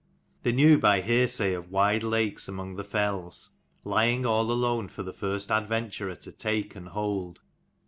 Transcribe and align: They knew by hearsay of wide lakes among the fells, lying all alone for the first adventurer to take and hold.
They 0.41 0.51
knew 0.51 0.79
by 0.79 1.01
hearsay 1.01 1.53
of 1.53 1.69
wide 1.69 2.01
lakes 2.01 2.47
among 2.47 2.75
the 2.75 2.83
fells, 2.83 3.49
lying 3.83 4.25
all 4.25 4.51
alone 4.51 4.87
for 4.87 5.03
the 5.03 5.13
first 5.13 5.51
adventurer 5.51 6.15
to 6.15 6.31
take 6.31 6.75
and 6.75 6.87
hold. 6.87 7.39